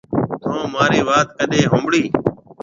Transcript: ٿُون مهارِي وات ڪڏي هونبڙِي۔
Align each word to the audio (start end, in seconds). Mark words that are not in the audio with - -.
ٿُون 0.41 0.57
مهارِي 0.73 1.01
وات 1.07 1.27
ڪڏي 1.37 1.61
هونبڙِي۔ 1.71 2.03